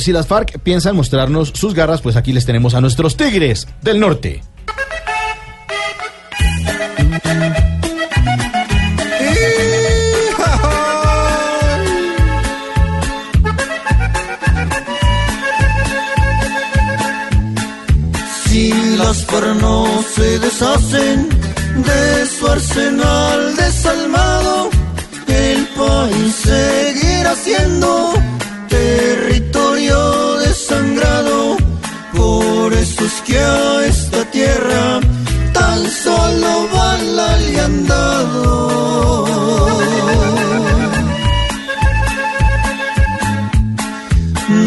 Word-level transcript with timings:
Si 0.00 0.12
las 0.12 0.26
FARC 0.26 0.58
piensan 0.60 0.96
mostrarnos 0.96 1.52
sus 1.54 1.74
garras, 1.74 2.00
pues 2.00 2.16
aquí 2.16 2.32
les 2.32 2.46
tenemos 2.46 2.74
a 2.74 2.80
nuestros 2.80 3.18
tigres 3.18 3.68
del 3.82 4.00
norte. 4.00 4.42
Si 18.46 18.72
las 18.96 19.26
FARC 19.26 19.60
no 19.60 19.86
se 20.14 20.38
deshacen 20.38 21.28
de 21.28 22.26
su 22.26 22.46
arsenal 22.48 23.54
desalmado, 23.56 24.70
el 25.28 25.66
país 25.76 26.34
seguirá 26.36 27.34
siendo 27.34 27.89
que 33.26 33.38
a 33.38 33.86
esta 33.86 34.24
tierra 34.30 35.00
tan 35.52 35.80
solo 36.04 36.68
van 36.72 37.16
la 37.16 37.36
liandado. 37.48 39.26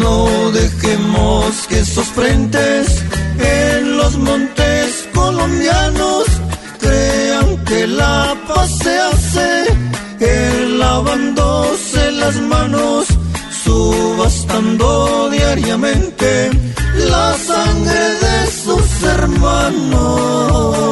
No 0.00 0.50
dejemos 0.52 1.66
que 1.68 1.78
esos 1.80 2.06
frentes 2.08 3.02
en 3.38 3.96
los 3.96 4.16
montes 4.18 5.08
colombianos 5.14 6.24
crean 6.80 7.64
que 7.64 7.86
la 7.86 8.36
paz 8.48 8.70
se 8.82 8.98
hace 8.98 9.64
él 10.20 10.78
lavándose 10.78 12.12
las 12.12 12.36
manos, 12.36 13.06
subastando 13.64 15.30
diariamente 15.30 16.50
la 17.10 17.36
sangre 17.36 18.23
sus 18.94 19.08
hermanos. 19.08 20.84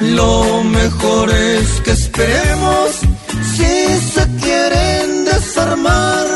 Lo 0.00 0.62
mejor 0.64 1.30
es 1.30 1.80
que 1.80 1.90
esperemos 1.92 2.90
si 3.56 3.74
se 4.14 4.24
quieren 4.42 5.24
desarmar, 5.24 6.26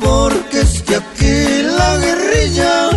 porque 0.00 0.60
es 0.60 0.82
que 0.82 0.96
aquí 0.96 1.62
la 1.78 1.96
guerrilla 1.96 2.90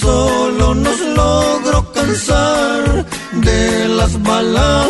solo 0.00 0.74
nos 0.74 1.00
logró 1.00 1.92
cansar 1.92 3.06
de 3.32 3.88
las 3.88 4.22
balas 4.22 4.82